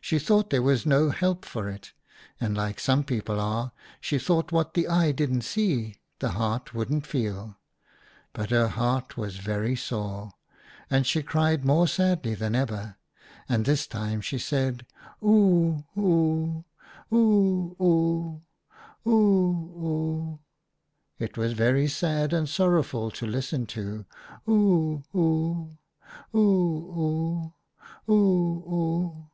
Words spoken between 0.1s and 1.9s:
thought there was no help for